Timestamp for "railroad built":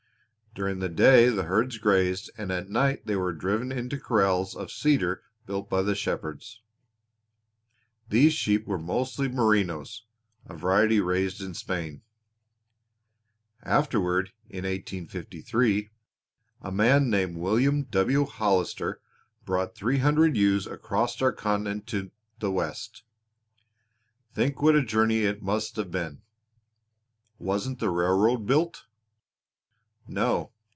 27.89-28.83